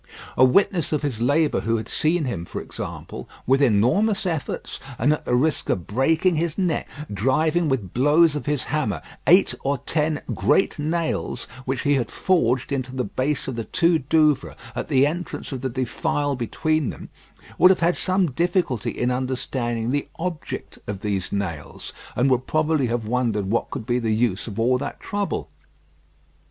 [0.35, 5.13] A witness of his labour who had seen him, for example, with enormous efforts, and
[5.13, 9.77] at the risk of breaking his neck, driving with blows of his hammer eight or
[9.77, 14.87] ten great nails which he had forged into the base of the two Douvres at
[14.87, 17.09] the entrance of the defile between them,
[17.59, 22.87] would have had some difficulty in understanding the object of these nails, and would probably
[22.87, 25.51] have wondered what could be the use of all that trouble.